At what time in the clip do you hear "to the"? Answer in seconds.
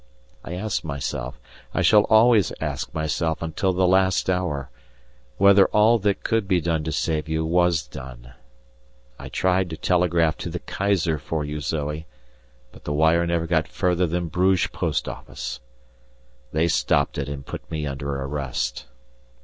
10.39-10.57